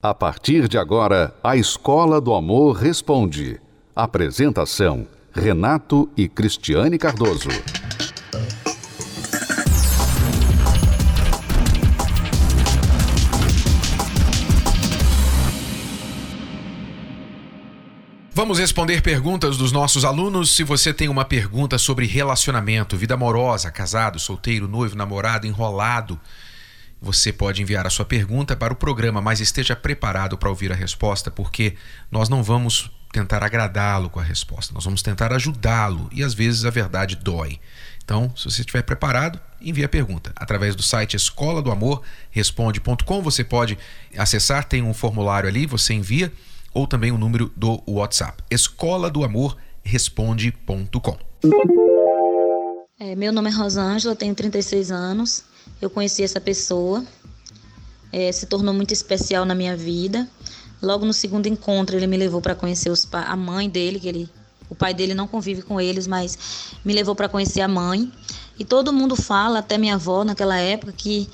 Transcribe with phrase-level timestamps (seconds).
[0.00, 3.60] A partir de agora, a Escola do Amor Responde.
[3.96, 7.48] Apresentação: Renato e Cristiane Cardoso.
[18.30, 20.54] Vamos responder perguntas dos nossos alunos.
[20.54, 26.20] Se você tem uma pergunta sobre relacionamento, vida amorosa, casado, solteiro, noivo, namorado, enrolado
[27.00, 30.74] você pode enviar a sua pergunta para o programa, mas esteja preparado para ouvir a
[30.74, 31.74] resposta, porque
[32.10, 36.64] nós não vamos tentar agradá-lo com a resposta, nós vamos tentar ajudá-lo e às vezes
[36.64, 37.58] a verdade dói.
[38.04, 40.32] Então, se você estiver preparado, envie a pergunta.
[40.34, 43.78] Através do site escola do amor responde.com, você pode
[44.16, 46.32] acessar, tem um formulário ali, você envia,
[46.72, 48.42] ou também o número do WhatsApp.
[48.50, 51.18] Escola do amor responde.com.
[52.98, 55.44] É, meu nome é Rosângela, tenho 36 anos
[55.80, 57.04] eu conheci essa pessoa,
[58.12, 60.28] é, se tornou muito especial na minha vida.
[60.80, 64.30] Logo no segundo encontro, ele me levou para conhecer os, a mãe dele, que ele,
[64.68, 66.38] o pai dele não convive com eles, mas
[66.84, 68.10] me levou para conhecer a mãe.
[68.58, 71.28] E todo mundo fala, até minha avó naquela época, que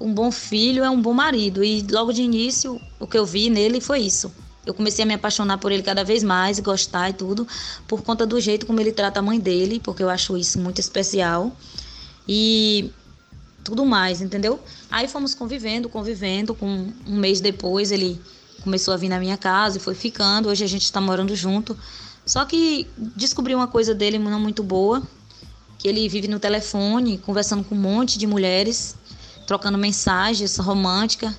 [0.00, 1.64] um bom filho é um bom marido.
[1.64, 4.32] E logo de início, o que eu vi nele foi isso.
[4.64, 7.46] Eu comecei a me apaixonar por ele cada vez mais, gostar e tudo,
[7.86, 10.80] por conta do jeito como ele trata a mãe dele, porque eu acho isso muito
[10.80, 11.52] especial.
[12.28, 12.90] E
[13.66, 14.60] tudo mais, entendeu?
[14.88, 16.54] Aí fomos convivendo, convivendo.
[16.54, 18.20] Com um mês depois ele
[18.62, 20.48] começou a vir na minha casa e foi ficando.
[20.48, 21.76] Hoje a gente está morando junto.
[22.24, 25.02] Só que descobri uma coisa dele não muito boa,
[25.78, 28.94] que ele vive no telefone, conversando com um monte de mulheres,
[29.48, 31.34] trocando mensagens românticas.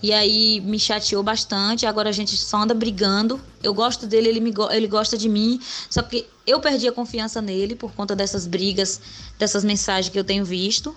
[0.00, 1.86] E aí me chateou bastante.
[1.86, 3.40] Agora a gente só anda brigando.
[3.60, 5.60] Eu gosto dele, ele, me, ele gosta de mim.
[5.90, 9.00] Só que eu perdi a confiança nele por conta dessas brigas,
[9.36, 10.94] dessas mensagens que eu tenho visto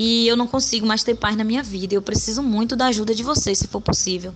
[0.00, 1.92] e eu não consigo mais ter paz na minha vida.
[1.92, 4.32] Eu preciso muito da ajuda de vocês, se for possível.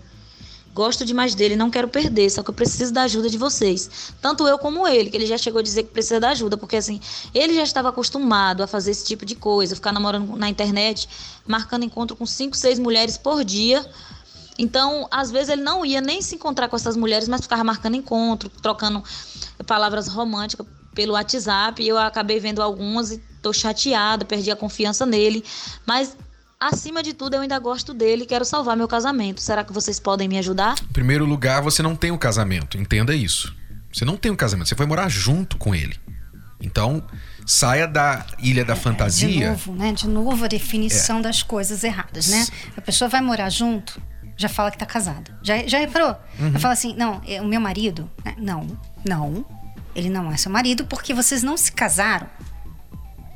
[0.75, 4.13] Gosto demais dele, não quero perder, só que eu preciso da ajuda de vocês.
[4.21, 6.75] Tanto eu como ele, que ele já chegou a dizer que precisa da ajuda, porque
[6.75, 6.99] assim,
[7.33, 11.09] ele já estava acostumado a fazer esse tipo de coisa, ficar namorando na internet,
[11.47, 13.89] marcando encontro com cinco, seis mulheres por dia.
[14.59, 17.95] Então, às vezes ele não ia nem se encontrar com essas mulheres, mas ficava marcando
[17.95, 19.01] encontro, trocando
[19.65, 21.83] palavras românticas pelo WhatsApp.
[21.83, 25.45] E eu acabei vendo algumas e tô chateada, perdi a confiança nele,
[25.85, 26.17] mas
[26.61, 29.41] acima de tudo eu ainda gosto dele e quero salvar meu casamento.
[29.41, 30.77] Será que vocês podem me ajudar?
[30.81, 33.55] Em primeiro lugar, você não tem um casamento, entenda isso.
[33.93, 35.99] Você não tem um casamento, você foi morar junto com ele.
[36.61, 37.05] Então,
[37.45, 39.29] saia da ilha da fantasia.
[39.29, 39.93] De novo, né?
[39.93, 41.23] De novo a definição é.
[41.23, 42.47] das coisas erradas, né?
[42.77, 44.01] A pessoa vai morar junto,
[44.37, 45.33] já fala que tá casado.
[45.43, 46.17] Já, já reparou?
[46.39, 46.53] Uhum.
[46.53, 48.09] Já fala assim, não, é o meu marido.
[48.25, 48.35] Né?
[48.39, 48.67] Não,
[49.05, 49.45] não.
[49.95, 52.29] Ele não é seu marido porque vocês não se casaram.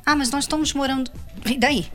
[0.05, 1.11] Ah, mas nós estamos morando.
[1.45, 1.91] E daí?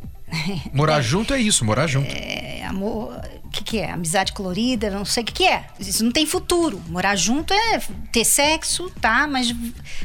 [0.72, 2.10] Morar é, junto é isso, morar junto.
[2.10, 3.20] É, amor.
[3.44, 3.90] O que, que é?
[3.90, 4.90] Amizade colorida?
[4.90, 5.66] Não sei o que, que é.
[5.78, 6.82] Isso não tem futuro.
[6.88, 7.80] Morar junto é
[8.12, 9.26] ter sexo, tá?
[9.26, 9.54] Mas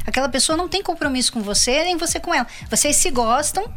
[0.06, 2.46] aquela pessoa não tem compromisso com você, nem você com ela.
[2.70, 3.70] Vocês se gostam,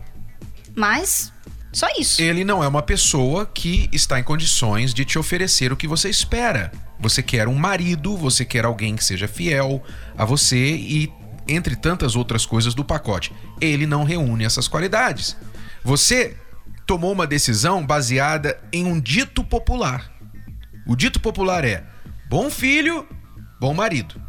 [0.75, 1.31] mas
[1.75, 2.21] só isso.
[2.21, 6.09] Ele não é uma pessoa que está em condições de te oferecer o que você
[6.09, 6.71] espera.
[6.99, 9.83] Você quer um marido, você quer alguém que seja fiel
[10.17, 11.11] a você e
[11.47, 13.33] entre tantas outras coisas do pacote.
[13.59, 15.35] Ele não reúne essas qualidades.
[15.83, 16.37] Você
[16.87, 20.11] tomou uma decisão baseada em um dito popular.
[20.87, 21.83] O dito popular é:
[22.29, 23.07] bom filho,
[23.59, 24.21] bom marido.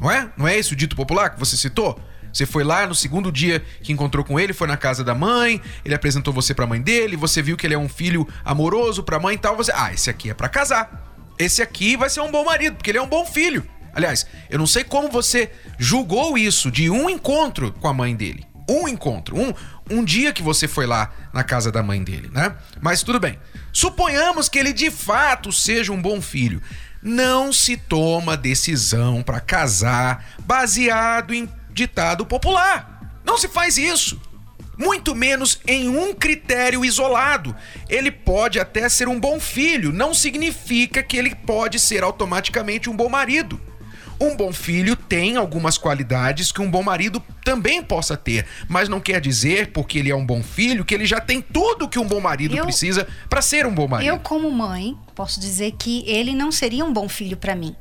[0.00, 0.32] Não é?
[0.36, 2.00] Não é esse o dito popular que você citou?
[2.32, 5.60] Você foi lá no segundo dia que encontrou com ele, foi na casa da mãe,
[5.84, 9.02] ele apresentou você para a mãe dele, você viu que ele é um filho amoroso
[9.02, 11.08] para a mãe e tal, você, ah, esse aqui é para casar.
[11.38, 13.66] Esse aqui vai ser um bom marido, porque ele é um bom filho.
[13.92, 18.46] Aliás, eu não sei como você julgou isso de um encontro com a mãe dele.
[18.68, 19.52] Um encontro, um,
[19.90, 22.54] um dia que você foi lá na casa da mãe dele, né?
[22.80, 23.38] Mas tudo bem.
[23.72, 26.62] Suponhamos que ele de fato seja um bom filho.
[27.02, 33.20] Não se toma decisão para casar baseado em ditado popular.
[33.24, 34.20] Não se faz isso.
[34.76, 37.54] Muito menos em um critério isolado.
[37.88, 42.96] Ele pode até ser um bom filho, não significa que ele pode ser automaticamente um
[42.96, 43.60] bom marido.
[44.20, 49.00] Um bom filho tem algumas qualidades que um bom marido também possa ter, mas não
[49.00, 52.06] quer dizer, porque ele é um bom filho, que ele já tem tudo que um
[52.06, 54.08] bom marido eu, precisa para ser um bom marido.
[54.08, 57.74] Eu, como mãe, posso dizer que ele não seria um bom filho para mim.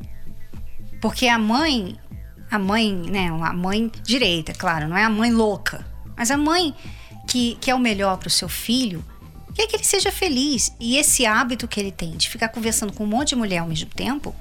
[1.02, 1.98] Porque a mãe,
[2.50, 5.86] a mãe, né, a mãe direita, claro, não é a mãe louca,
[6.18, 6.74] mas a mãe
[7.28, 9.06] que, que é o melhor para o seu filho,
[9.54, 10.74] quer que ele seja feliz.
[10.80, 13.68] E esse hábito que ele tem de ficar conversando com um monte de mulher ao
[13.68, 14.36] mesmo tempo,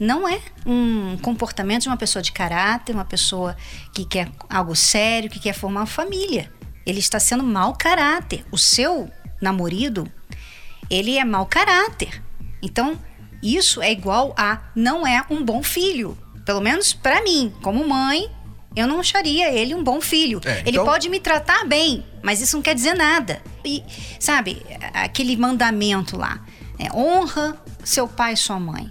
[0.00, 3.56] não é um comportamento de uma pessoa de caráter, uma pessoa
[3.94, 6.50] que quer algo sério, que quer formar uma família.
[6.84, 8.44] Ele está sendo mau caráter.
[8.50, 9.08] O seu
[9.40, 10.10] namorado,
[10.90, 12.22] ele é mau caráter.
[12.60, 12.98] Então,
[13.42, 16.16] isso é igual a não é um bom filho.
[16.44, 18.30] Pelo menos para mim, como mãe,
[18.74, 20.40] eu não acharia ele um bom filho.
[20.44, 20.84] É, ele então...
[20.84, 23.42] pode me tratar bem, mas isso não quer dizer nada.
[23.64, 23.82] E,
[24.18, 24.62] sabe,
[24.92, 26.44] aquele mandamento lá:
[26.78, 28.90] é, honra seu pai e sua mãe.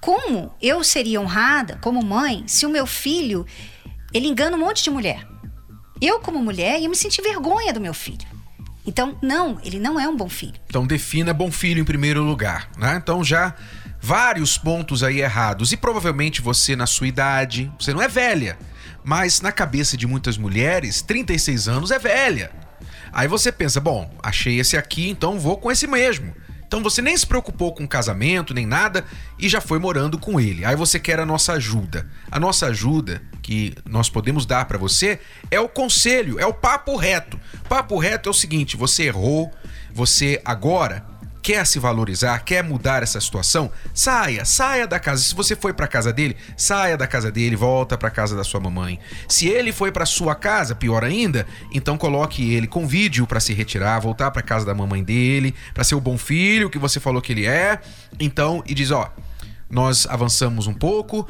[0.00, 3.44] Como eu seria honrada como mãe se o meu filho
[4.12, 5.26] ele engana um monte de mulher?
[6.00, 8.26] Eu, como mulher, ia me sentir vergonha do meu filho.
[8.86, 10.54] Então, não, ele não é um bom filho.
[10.68, 13.00] Então, defina bom filho em primeiro lugar, né?
[13.02, 13.54] Então, já
[14.06, 15.72] vários pontos aí errados.
[15.72, 18.56] E provavelmente você, na sua idade, você não é velha,
[19.02, 22.52] mas na cabeça de muitas mulheres, 36 anos é velha.
[23.12, 26.32] Aí você pensa, bom, achei esse aqui, então vou com esse mesmo.
[26.68, 29.04] Então você nem se preocupou com casamento, nem nada,
[29.36, 30.64] e já foi morando com ele.
[30.64, 32.08] Aí você quer a nossa ajuda.
[32.30, 35.18] A nossa ajuda que nós podemos dar para você
[35.50, 37.40] é o conselho, é o papo reto.
[37.68, 39.52] Papo reto é o seguinte: você errou,
[39.92, 41.04] você agora
[41.46, 45.22] quer se valorizar, quer mudar essa situação, saia, saia da casa.
[45.22, 48.58] Se você foi para casa dele, saia da casa dele, volta para casa da sua
[48.58, 48.98] mamãe.
[49.28, 54.00] Se ele foi para sua casa, pior ainda, então coloque ele, convide-o para se retirar,
[54.00, 57.30] voltar para casa da mamãe dele, para ser o bom filho que você falou que
[57.30, 57.78] ele é.
[58.18, 59.08] Então, e diz, ó,
[59.70, 61.28] nós avançamos um pouco,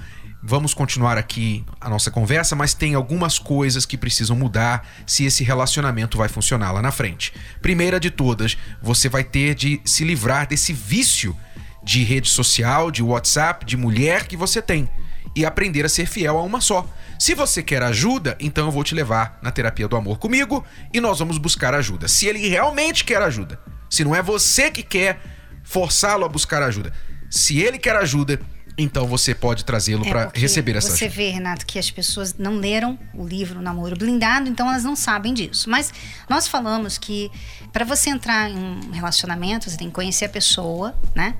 [0.48, 5.42] Vamos continuar aqui a nossa conversa, mas tem algumas coisas que precisam mudar se esse
[5.42, 7.32] relacionamento vai funcionar lá na frente.
[7.60, 11.36] Primeira de todas, você vai ter de se livrar desse vício
[11.82, 14.88] de rede social, de WhatsApp, de mulher que você tem
[15.34, 16.88] e aprender a ser fiel a uma só.
[17.18, 20.64] Se você quer ajuda, então eu vou te levar na terapia do amor comigo
[20.94, 22.06] e nós vamos buscar ajuda.
[22.06, 23.58] Se ele realmente quer ajuda,
[23.90, 25.20] se não é você que quer
[25.64, 26.92] forçá-lo a buscar ajuda,
[27.28, 28.38] se ele quer ajuda,
[28.78, 31.16] então você pode trazê-lo é para receber essa Você ajuda.
[31.16, 35.32] vê, Renato, que as pessoas não leram o livro Namoro Blindado, então elas não sabem
[35.32, 35.70] disso.
[35.70, 35.92] Mas
[36.28, 37.30] nós falamos que
[37.72, 41.36] para você entrar em um relacionamento, você tem que conhecer a pessoa, né?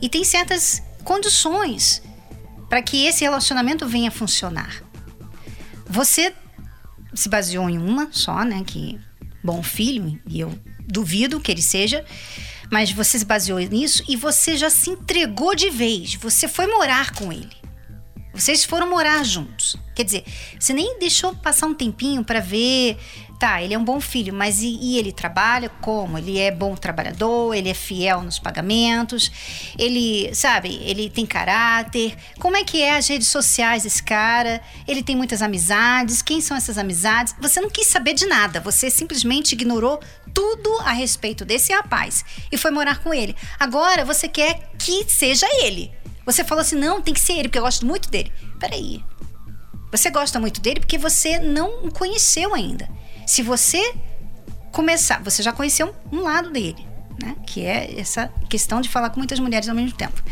[0.00, 2.02] E tem certas condições
[2.68, 4.82] para que esse relacionamento venha a funcionar.
[5.86, 6.32] Você
[7.14, 8.62] se baseou em uma só, né?
[8.66, 8.98] Que
[9.42, 12.04] bom filho, e eu duvido que ele seja
[12.70, 16.14] mas você se baseou nisso e você já se entregou de vez.
[16.14, 17.56] Você foi morar com ele.
[18.32, 19.76] Vocês foram morar juntos.
[19.94, 20.24] Quer dizer,
[20.58, 22.96] você nem deixou passar um tempinho para ver
[23.38, 26.18] tá, ele é um bom filho, mas e, e, ele trabalha como?
[26.18, 29.30] Ele é bom trabalhador, ele é fiel nos pagamentos,
[29.78, 32.16] ele, sabe, ele tem caráter.
[32.38, 34.60] Como é que é as redes sociais desse cara?
[34.86, 37.34] Ele tem muitas amizades, quem são essas amizades?
[37.40, 40.00] Você não quis saber de nada, você simplesmente ignorou
[40.34, 43.36] tudo a respeito desse rapaz e foi morar com ele.
[43.58, 45.92] Agora você quer que seja ele.
[46.26, 48.32] Você falou assim: não, tem que ser ele, porque eu gosto muito dele.
[48.58, 49.02] Peraí.
[49.90, 52.86] Você gosta muito dele porque você não o conheceu ainda.
[53.28, 53.94] Se você
[54.72, 56.82] começar, você já conheceu um lado dele,
[57.22, 57.36] né?
[57.46, 60.22] Que é essa questão de falar com muitas mulheres ao mesmo tempo.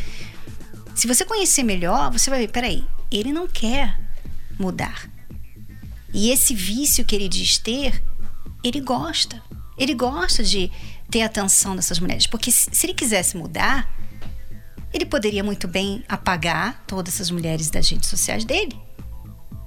[0.94, 4.00] Se você conhecer melhor, você vai ver, peraí, ele não quer
[4.58, 5.10] mudar.
[6.14, 8.02] E esse vício que ele diz ter,
[8.64, 9.42] ele gosta.
[9.76, 10.72] Ele gosta de
[11.10, 12.26] ter a atenção dessas mulheres.
[12.26, 13.94] Porque se ele quisesse mudar,
[14.90, 18.85] ele poderia muito bem apagar todas essas mulheres das redes sociais dele.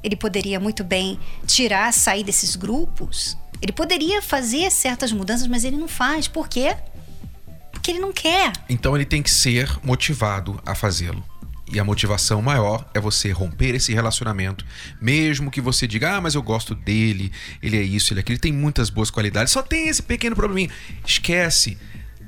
[0.04, 3.38] Ele poderia muito bem tirar, sair desses grupos.
[3.62, 6.28] Ele poderia fazer certas mudanças, mas ele não faz.
[6.28, 6.75] Por quê?
[7.72, 8.54] Porque ele não quer.
[8.69, 11.24] Então ele tem que ser motivado a fazê-lo.
[11.72, 14.65] E a motivação maior é você romper esse relacionamento,
[15.00, 18.34] mesmo que você diga: "Ah, mas eu gosto dele, ele é isso, ele é aquilo,
[18.36, 19.53] ele tem muitas boas qualidades".
[19.53, 20.70] Só tem esse pequeno probleminha.
[21.06, 21.77] Esquece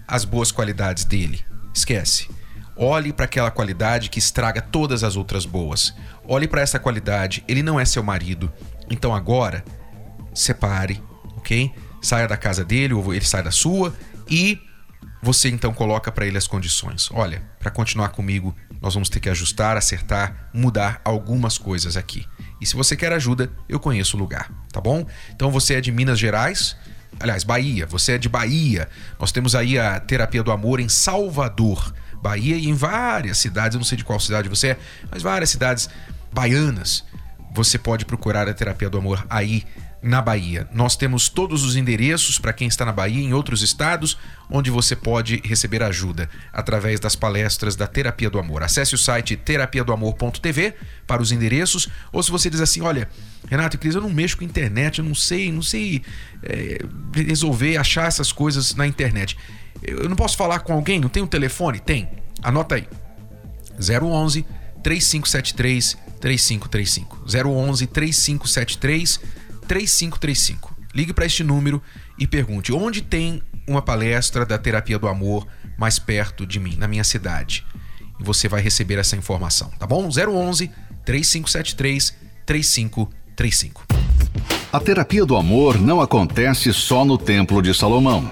[0.08, 1.44] as boas qualidades dele.
[1.74, 2.30] Esquece.
[2.76, 5.94] Olhe para aquela qualidade que estraga todas as outras boas.
[6.24, 8.52] Olhe para essa qualidade, ele não é seu marido.
[8.90, 9.64] Então agora,
[10.34, 11.02] separe,
[11.38, 11.72] ok?
[12.02, 13.94] Saia da casa dele ou ele sai da sua
[14.30, 14.60] e
[15.22, 17.10] você então coloca para ele as condições.
[17.12, 22.26] Olha, para continuar comigo, nós vamos ter que ajustar, acertar, mudar algumas coisas aqui.
[22.60, 25.06] E se você quer ajuda, eu conheço o lugar, tá bom?
[25.36, 26.76] Então você é de Minas Gerais,
[27.20, 28.90] aliás, Bahia, você é de Bahia.
[29.20, 31.94] Nós temos aí a terapia do amor em Salvador.
[32.22, 34.78] Bahia e em várias cidades, eu não sei de qual cidade você é,
[35.10, 35.90] mas várias cidades
[36.32, 37.04] baianas.
[37.54, 39.66] Você pode procurar a terapia do amor aí
[40.02, 40.68] na Bahia.
[40.74, 44.18] Nós temos todos os endereços para quem está na Bahia, em outros estados,
[44.50, 48.64] onde você pode receber ajuda através das palestras da Terapia do Amor.
[48.64, 50.74] Acesse o site terapiadoamor.tv
[51.06, 53.08] para os endereços, ou se você diz assim, olha,
[53.48, 56.02] Renato e Cris, eu não mexo com internet, eu não sei, não sei
[56.44, 56.80] é,
[57.14, 59.38] resolver achar essas coisas na internet.
[59.82, 61.00] Eu não posso falar com alguém?
[61.00, 61.80] Não tem um telefone?
[61.80, 62.08] Tem.
[62.42, 62.88] Anota aí.
[63.80, 64.46] 011
[64.84, 67.24] 3573 3535.
[67.26, 69.20] 011 3573
[69.68, 70.76] 3535.
[70.94, 71.82] Ligue para este número
[72.20, 75.48] e pergunte onde tem uma palestra da terapia do amor
[75.78, 77.66] mais perto de mim, na minha cidade.
[78.20, 80.10] E você vai receber essa informação, tá bom?
[80.10, 80.70] 011
[81.06, 83.86] 3573 3535.
[84.72, 88.32] A terapia do amor não acontece só no Templo de Salomão.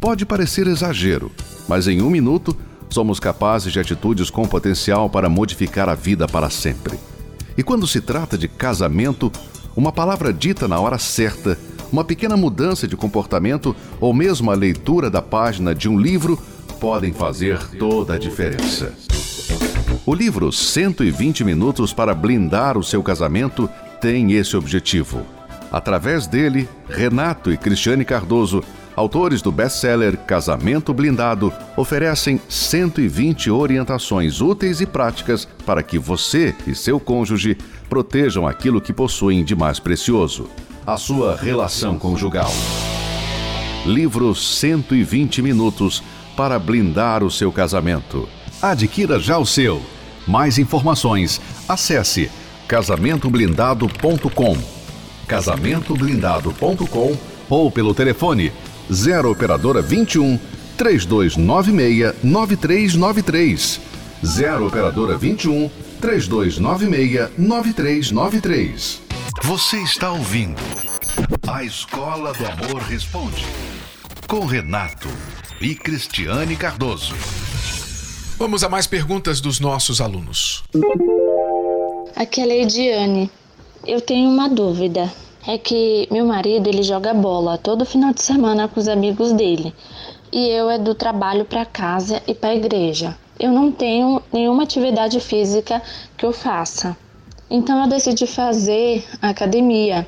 [0.00, 1.30] Pode parecer exagero,
[1.68, 2.56] mas em um minuto
[2.88, 6.98] somos capazes de atitudes com potencial para modificar a vida para sempre.
[7.56, 9.30] E quando se trata de casamento,
[9.76, 11.58] uma palavra dita na hora certa,
[11.92, 16.38] uma pequena mudança de comportamento ou mesmo a leitura da página de um livro
[16.78, 18.94] podem fazer toda a diferença.
[20.06, 23.68] O livro 120 Minutos para Blindar o Seu Casamento
[24.00, 25.37] tem esse objetivo.
[25.70, 28.64] Através dele, Renato e Cristiane Cardoso
[28.98, 36.74] autores do best-seller Casamento Blindado, oferecem 120 orientações úteis e práticas para que você e
[36.74, 37.56] seu cônjuge
[37.88, 40.50] protejam aquilo que possuem de mais precioso:
[40.84, 42.50] a sua relação conjugal.
[43.86, 46.02] Livro 120 Minutos
[46.36, 48.28] para blindar o seu casamento.
[48.60, 49.80] Adquira já o seu.
[50.26, 52.28] Mais informações, acesse
[52.66, 54.77] casamentoblindado.com.
[55.28, 57.16] casamentoblindado.com
[57.48, 58.52] ou pelo telefone
[58.90, 60.38] 0 operadora 21
[60.76, 63.80] 3296 9393.
[64.24, 65.70] 0 operadora 21
[66.00, 69.02] 3296 9393.
[69.44, 70.60] Você está ouvindo
[71.46, 73.44] A Escola do Amor Responde
[74.26, 75.08] com Renato
[75.58, 77.14] e Cristiane Cardoso.
[78.36, 80.62] Vamos a mais perguntas dos nossos alunos.
[82.14, 83.30] Aqui é a Leidiane.
[83.88, 85.10] Eu tenho uma dúvida
[85.46, 89.74] é que meu marido ele joga bola todo final de semana com os amigos dele
[90.30, 93.16] e eu é do trabalho para casa e para a igreja.
[93.40, 95.80] Eu não tenho nenhuma atividade física
[96.18, 96.94] que eu faça.
[97.48, 100.06] Então eu decidi fazer academia.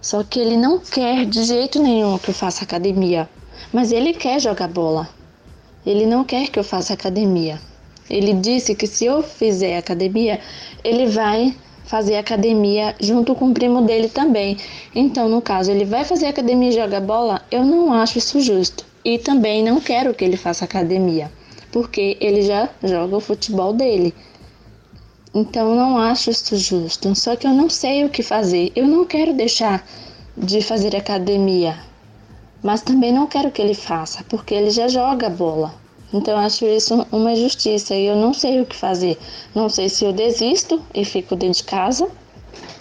[0.00, 3.28] Só que ele não quer de jeito nenhum que eu faça academia,
[3.70, 5.06] mas ele quer jogar bola.
[5.84, 7.60] Ele não quer que eu faça academia.
[8.08, 10.40] Ele disse que se eu fizer academia,
[10.82, 11.54] ele vai
[11.84, 14.56] fazer academia junto com o primo dele também.
[14.94, 18.84] Então, no caso, ele vai fazer academia e joga bola, eu não acho isso justo.
[19.04, 21.30] E também não quero que ele faça academia,
[21.72, 24.14] porque ele já joga o futebol dele.
[25.34, 27.14] Então, não acho isso justo.
[27.14, 28.70] Só que eu não sei o que fazer.
[28.76, 29.84] Eu não quero deixar
[30.36, 31.78] de fazer academia,
[32.62, 35.81] mas também não quero que ele faça, porque ele já joga bola.
[36.12, 39.18] Então acho isso uma injustiça e eu não sei o que fazer.
[39.54, 42.08] Não sei se eu desisto e fico dentro de casa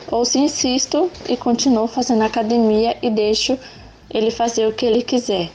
[0.08, 3.58] ou se insisto e continuo fazendo academia e deixo
[4.10, 5.50] ele fazer o que ele quiser.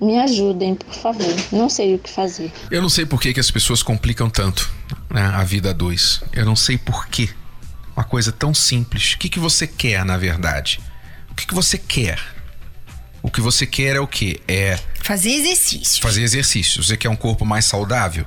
[0.00, 1.34] Me ajudem, por favor.
[1.50, 2.52] Não sei o que fazer.
[2.70, 4.70] Eu não sei por que, que as pessoas complicam tanto
[5.10, 6.22] né, a vida a dois.
[6.32, 7.30] Eu não sei por quê.
[7.96, 9.14] Uma coisa tão simples.
[9.14, 10.80] O que, que você quer, na verdade?
[11.30, 12.35] O que, que você quer?
[13.26, 14.40] O que você quer é o quê?
[14.46, 14.78] É.
[15.02, 16.00] Fazer exercício.
[16.00, 16.80] Fazer exercício.
[16.80, 18.24] Você quer um corpo mais saudável?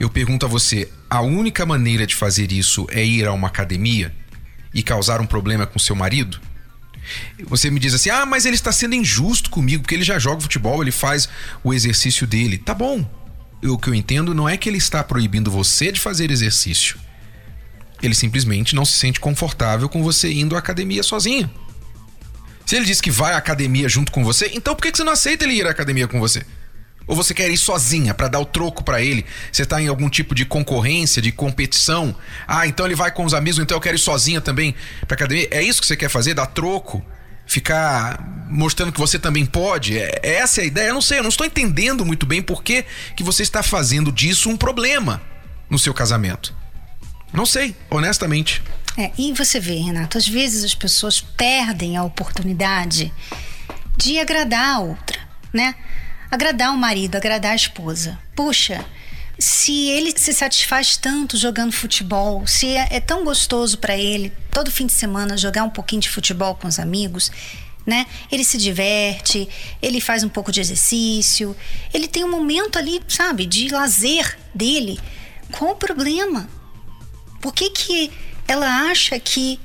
[0.00, 4.12] Eu pergunto a você: a única maneira de fazer isso é ir a uma academia
[4.74, 6.40] e causar um problema com seu marido?
[7.44, 10.40] Você me diz assim: ah, mas ele está sendo injusto comigo, porque ele já joga
[10.40, 11.28] futebol, ele faz
[11.62, 12.58] o exercício dele.
[12.58, 13.08] Tá bom.
[13.62, 16.98] O que eu entendo não é que ele está proibindo você de fazer exercício.
[18.02, 21.48] Ele simplesmente não se sente confortável com você indo à academia sozinho.
[22.68, 25.14] Se ele diz que vai à academia junto com você, então por que você não
[25.14, 26.44] aceita ele ir à academia com você?
[27.06, 29.24] Ou você quer ir sozinha para dar o troco para ele?
[29.50, 32.14] Você tá em algum tipo de concorrência, de competição?
[32.46, 34.74] Ah, então ele vai com os amigos, então eu quero ir sozinha também
[35.06, 35.48] pra academia.
[35.50, 36.34] É isso que você quer fazer?
[36.34, 37.02] Dar troco?
[37.46, 39.96] Ficar mostrando que você também pode?
[39.96, 40.88] É, essa é a ideia?
[40.88, 42.84] Eu não sei, eu não estou entendendo muito bem por que,
[43.16, 45.22] que você está fazendo disso um problema
[45.70, 46.54] no seu casamento.
[47.32, 48.62] Não sei, honestamente.
[48.98, 53.14] É, e você vê, Renato, às vezes as pessoas perdem a oportunidade
[53.96, 55.20] de agradar a outra,
[55.52, 55.76] né?
[56.28, 58.18] Agradar o marido, agradar a esposa.
[58.34, 58.84] Puxa,
[59.38, 64.68] se ele se satisfaz tanto jogando futebol, se é, é tão gostoso para ele todo
[64.68, 67.30] fim de semana jogar um pouquinho de futebol com os amigos,
[67.86, 68.04] né?
[68.32, 69.48] Ele se diverte,
[69.80, 71.56] ele faz um pouco de exercício,
[71.94, 74.98] ele tem um momento ali, sabe, de lazer dele.
[75.52, 76.48] Qual o problema?
[77.40, 78.10] Por que que
[78.48, 79.60] ela acha que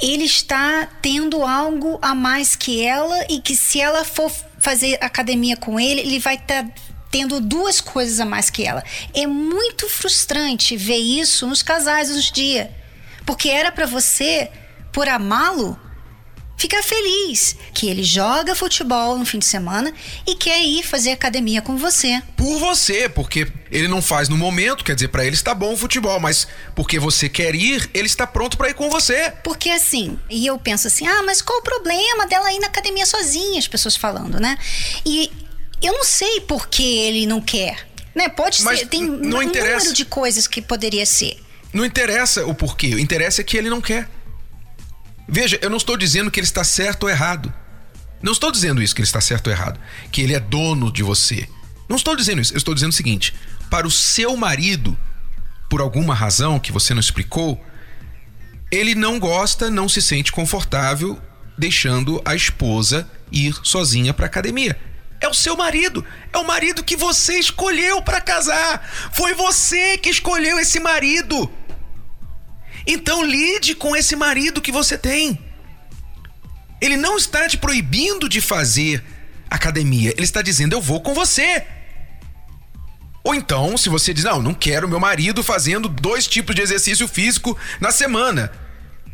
[0.00, 5.56] ele está tendo algo a mais que ela e que se ela for fazer academia
[5.56, 6.70] com ele, ele vai estar tá
[7.10, 8.84] tendo duas coisas a mais que ela.
[9.14, 12.76] É muito frustrante ver isso nos casais hoje em dia.
[13.24, 14.50] Porque era para você,
[14.92, 15.78] por amá-lo,
[16.58, 19.94] ficar feliz que ele joga futebol no fim de semana
[20.26, 22.20] e quer ir fazer academia com você.
[22.36, 25.76] Por você, porque ele não faz no momento, quer dizer, para ele está bom o
[25.76, 29.32] futebol, mas porque você quer ir, ele está pronto para ir com você.
[29.44, 33.06] Porque assim, e eu penso assim: "Ah, mas qual o problema dela ir na academia
[33.06, 34.58] sozinha?" As pessoas falando, né?
[35.06, 35.30] E
[35.80, 37.86] eu não sei por que ele não quer.
[38.14, 38.28] Né?
[38.28, 39.76] Pode Mas ser, tem não um interessa.
[39.76, 41.38] número de coisas que poderia ser.
[41.72, 44.08] Não interessa o porquê, o interessa é que ele não quer.
[45.28, 47.52] Veja, eu não estou dizendo que ele está certo ou errado.
[48.22, 49.78] Não estou dizendo isso, que ele está certo ou errado.
[50.10, 51.46] Que ele é dono de você.
[51.88, 52.54] Não estou dizendo isso.
[52.54, 53.34] Eu estou dizendo o seguinte:
[53.70, 54.98] para o seu marido,
[55.68, 57.62] por alguma razão que você não explicou,
[58.70, 61.20] ele não gosta, não se sente confortável
[61.56, 64.78] deixando a esposa ir sozinha para academia.
[65.20, 68.88] É o seu marido, é o marido que você escolheu para casar.
[69.12, 71.50] Foi você que escolheu esse marido.
[72.88, 75.38] Então lide com esse marido que você tem.
[76.80, 79.04] Ele não está te proibindo de fazer
[79.50, 81.66] academia, ele está dizendo eu vou com você.
[83.22, 87.06] Ou então, se você diz, não, não quero meu marido fazendo dois tipos de exercício
[87.06, 88.50] físico na semana.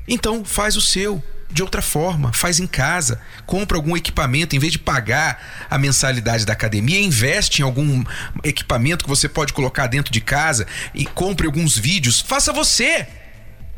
[0.07, 4.73] Então, faz o seu de outra forma, faz em casa, compra algum equipamento, em vez
[4.73, 8.05] de pagar a mensalidade da academia, investe em algum
[8.43, 13.07] equipamento que você pode colocar dentro de casa e compre alguns vídeos, faça você.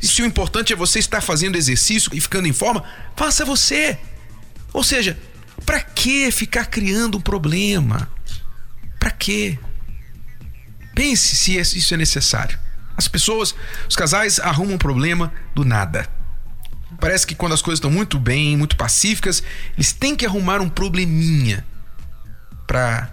[0.03, 2.85] E se o importante é você estar fazendo exercício e ficando em forma,
[3.17, 3.99] faça você.
[4.73, 5.19] Ou seja,
[5.65, 8.09] para que ficar criando um problema?
[8.99, 9.59] Para quê?
[10.95, 12.59] Pense se isso é necessário.
[12.97, 13.55] As pessoas,
[13.89, 16.09] os casais arrumam um problema do nada.
[17.01, 19.43] Parece que quando as coisas estão muito bem, muito pacíficas,
[19.77, 21.67] eles têm que arrumar um probleminha
[22.67, 23.11] para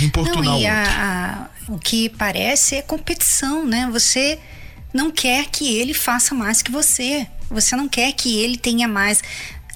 [0.00, 0.90] importunar Não, o e outro.
[0.90, 3.88] a- a- o que parece é competição, né?
[3.92, 4.38] Você
[4.94, 7.26] não quer que ele faça mais que você.
[7.50, 9.20] Você não quer que ele tenha mais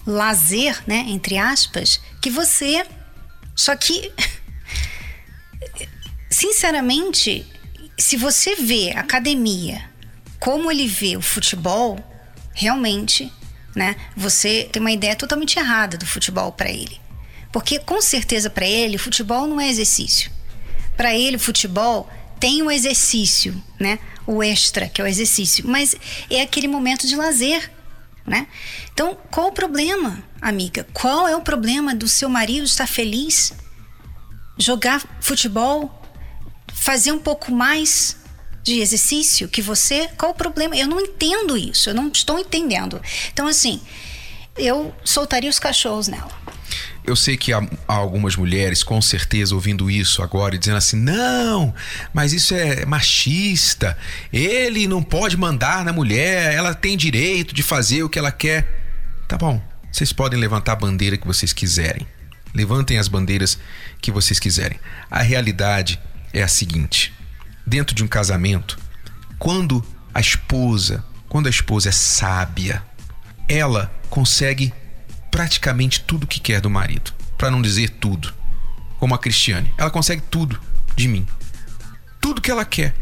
[0.07, 1.05] lazer, né?
[1.09, 2.87] Entre aspas, que você.
[3.57, 4.13] Só que,
[6.31, 7.45] sinceramente,
[7.99, 9.91] se você vê a academia
[10.39, 11.99] como ele vê o futebol,
[12.55, 13.31] realmente,
[13.75, 13.97] né?
[14.17, 17.01] Você tem uma ideia totalmente errada do futebol para ele.
[17.51, 20.31] Porque com certeza para ele, futebol não é exercício.
[20.97, 23.99] Para ele, futebol tem o exercício, né?
[24.31, 25.97] O extra, que é o exercício, mas
[26.29, 27.73] é aquele momento de lazer,
[28.27, 28.47] né?
[28.93, 30.87] Então, qual o problema, amiga?
[30.93, 33.55] Qual é o problema do seu marido estar feliz?
[34.59, 36.03] Jogar futebol,
[36.75, 38.19] fazer um pouco mais
[38.63, 40.11] de exercício que você?
[40.19, 40.77] Qual o problema?
[40.77, 43.01] Eu não entendo isso, eu não estou entendendo.
[43.33, 43.81] Então, assim,
[44.59, 46.31] eu soltaria os cachorros nela.
[47.09, 51.75] Eu sei que há, algumas mulheres, com certeza, ouvindo isso agora e dizendo assim: não,
[52.13, 53.97] mas isso é machista.
[54.31, 59.25] Ele não pode mandar na mulher, ela tem direito de fazer o que ela quer.
[59.27, 59.59] Tá bom,
[59.91, 62.07] vocês podem levantar a bandeira que vocês quiserem.
[62.55, 63.59] Levantem as bandeiras
[64.03, 64.79] que vocês quiserem.
[65.11, 65.99] A realidade
[66.31, 67.15] é a seguinte:
[67.67, 68.79] dentro de um casamento,
[69.39, 72.83] quando a esposa, quando a esposa é sábia,
[73.49, 74.75] ela consegue
[75.39, 78.35] praticamente tudo que quer do marido, para não dizer tudo.
[78.99, 80.61] Como a Cristiane, ela consegue tudo
[80.97, 81.25] de mim.
[82.21, 82.93] Tudo que ela quer.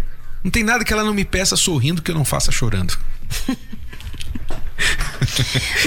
[0.45, 2.95] Não tem nada que ela não me peça sorrindo que eu não faça chorando.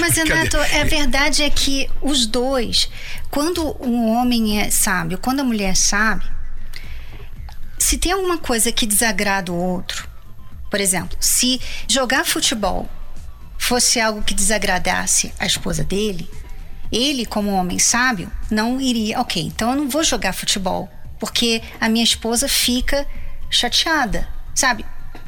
[0.00, 2.90] Mas, Renato, a verdade é que os dois,
[3.30, 6.28] quando um homem é sábio, quando a mulher é sábia,
[7.78, 10.08] se tem alguma coisa que desagrada o outro,
[10.68, 12.90] por exemplo, se jogar futebol
[13.70, 16.28] fosse algo que desagradasse a esposa dele,
[16.90, 21.88] ele, como homem sábio, não iria, ok, então eu não vou jogar futebol, porque a
[21.88, 23.06] minha esposa fica
[23.48, 24.84] chateada, sabe?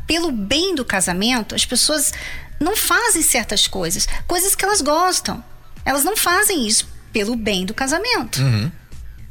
[0.08, 2.12] Pelo bem do casamento, as pessoas
[2.58, 5.42] não fazem certas coisas, coisas que elas gostam.
[5.84, 8.40] Elas não fazem isso pelo bem do casamento.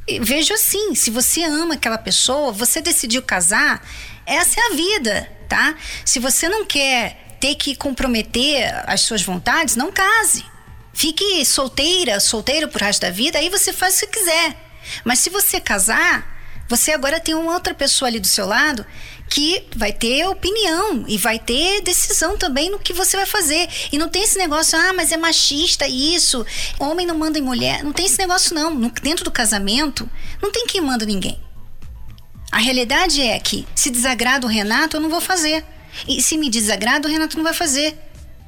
[0.08, 3.86] E Vejo assim, se você ama aquela pessoa, você decidiu casar,
[4.24, 5.74] essa é a vida, tá?
[6.02, 10.44] Se você não quer ter que comprometer as suas vontades, não case.
[10.94, 14.56] Fique solteira, solteiro pro resto da vida, aí você faz o que quiser.
[15.04, 16.24] Mas se você casar,
[16.68, 18.86] você agora tem uma outra pessoa ali do seu lado
[19.28, 23.68] que vai ter opinião e vai ter decisão também no que você vai fazer.
[23.90, 26.46] E não tem esse negócio, ah, mas é machista isso,
[26.78, 27.82] homem não manda em mulher.
[27.82, 28.76] Não tem esse negócio, não.
[29.02, 30.08] Dentro do casamento,
[30.40, 31.40] não tem quem manda ninguém.
[32.52, 35.64] A realidade é que se desagrada o Renato, eu não vou fazer.
[36.06, 37.96] E se me desagrada, o Renato não vai fazer.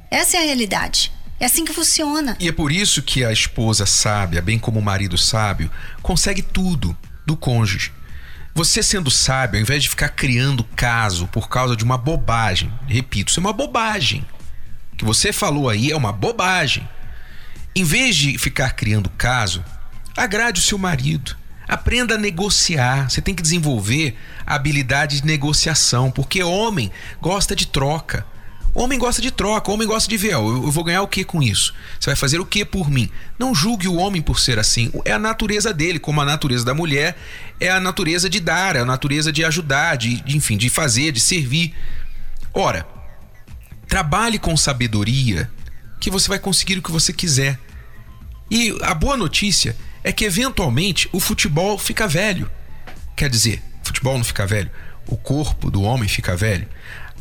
[0.09, 1.11] Essa é a realidade.
[1.39, 2.37] É assim que funciona.
[2.39, 5.69] E é por isso que a esposa sábia, bem como o marido sábio,
[6.01, 6.95] consegue tudo.
[7.25, 7.91] do cônjuge.
[8.53, 13.31] Você sendo sábio, ao invés de ficar criando caso por causa de uma bobagem, repito,
[13.31, 14.25] isso é uma bobagem.
[14.93, 16.87] O que você falou aí é uma bobagem.
[17.75, 19.65] Em vez de ficar criando caso,
[20.15, 21.35] agrade o seu marido.
[21.67, 23.09] Aprenda a negociar.
[23.09, 28.25] Você tem que desenvolver a habilidade de negociação, porque homem gosta de troca.
[28.75, 31.73] Homem gosta de troca, homem gosta de ver, eu, vou ganhar o que com isso?
[31.97, 33.09] Você vai fazer o que por mim?
[33.39, 34.91] Não julgue o homem por ser assim.
[35.05, 37.15] É a natureza dele, como a natureza da mulher
[37.57, 41.13] é a natureza de dar, é a natureza de ajudar, de, de enfim, de fazer,
[41.13, 41.73] de servir.
[42.53, 42.85] Ora,
[43.87, 45.49] trabalhe com sabedoria
[45.97, 47.57] que você vai conseguir o que você quiser.
[48.51, 49.73] E a boa notícia
[50.05, 52.49] é que eventualmente o futebol fica velho.
[53.13, 54.71] Quer dizer, futebol não fica velho,
[55.05, 56.67] o corpo do homem fica velho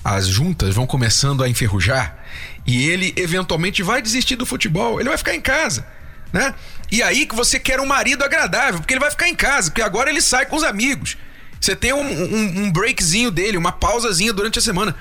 [0.05, 2.19] as juntas vão começando a enferrujar
[2.67, 5.87] e ele eventualmente vai desistir do futebol, ele vai ficar em casa,
[6.31, 6.55] né?
[6.93, 9.81] E aí que você quer um marido agradável, porque ele vai ficar em casa, porque
[9.81, 11.17] agora ele sai com os amigos.
[11.59, 14.95] Você tem um, um, um breakzinho dele, uma pausazinha durante a semana.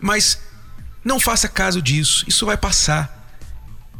[0.00, 0.40] Mas
[1.04, 3.15] não faça caso disso, isso vai passar.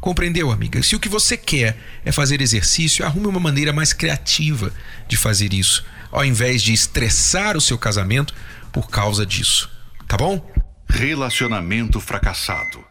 [0.07, 0.81] Compreendeu, amiga?
[0.85, 4.73] Se o que você quer é fazer exercício, arrume uma maneira mais criativa
[5.09, 8.33] de fazer isso, ao invés de estressar o seu casamento
[8.73, 10.41] por causa disso tá bom?
[10.89, 12.85] Relacionamento fracassado,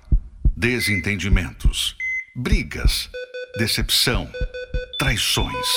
[0.56, 1.96] desentendimentos,
[2.36, 3.10] brigas,
[3.58, 4.30] decepção,
[5.00, 5.68] traições,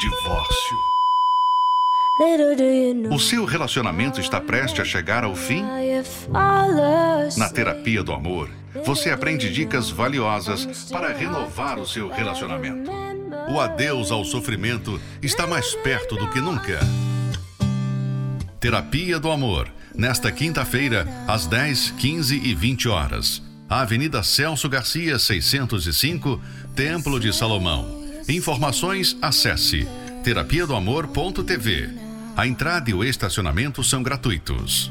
[0.00, 0.76] divórcio.
[3.12, 5.62] O seu relacionamento está prestes a chegar ao fim?
[7.36, 8.50] Na terapia do amor,
[8.84, 12.90] você aprende dicas valiosas para renovar o seu relacionamento.
[13.52, 16.80] O adeus ao sofrimento está mais perto do que nunca.
[18.60, 23.42] Terapia do Amor nesta quinta-feira, às 10, 15 e 20 horas.
[23.68, 26.40] Avenida Celso Garcia, 605,
[26.74, 28.04] Templo de Salomão.
[28.28, 29.88] Informações, acesse
[30.22, 31.90] terapia do amor.tv.
[32.36, 34.90] A entrada e o estacionamento são gratuitos.